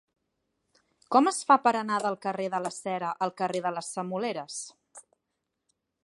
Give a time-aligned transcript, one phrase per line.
[1.15, 4.57] Com es fa per anar del carrer de la Cera al carrer de les Semoleres?